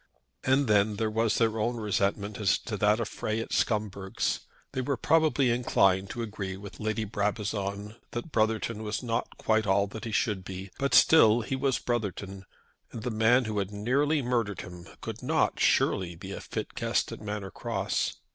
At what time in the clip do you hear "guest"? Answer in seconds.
16.73-17.11